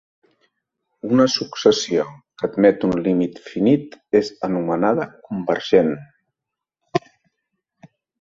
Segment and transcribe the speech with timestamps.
[1.15, 2.05] Una successió
[2.41, 5.93] que admet un límit finit és anomenada convergent.